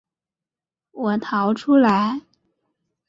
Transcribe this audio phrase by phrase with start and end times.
[0.93, 2.21] 我逃出来